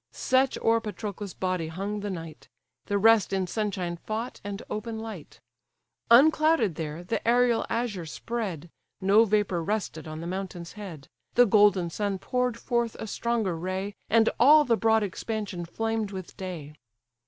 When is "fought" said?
3.97-4.41